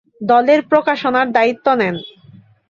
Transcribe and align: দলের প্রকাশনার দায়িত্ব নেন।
দলের 0.21 0.59
প্রকাশনার 0.63 1.27
দায়িত্ব 1.31 1.67
নেন। 1.75 1.95